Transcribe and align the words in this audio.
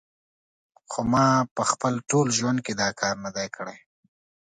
خو 0.89 0.99
ما 1.11 1.25
په 1.55 1.63
خپل 1.71 1.93
ټول 2.09 2.27
ژوند 2.37 2.59
کې 2.65 2.73
دا 2.81 2.89
کار 2.99 3.15
نه 3.25 3.31
دی 3.37 3.47
کړی 3.55 3.77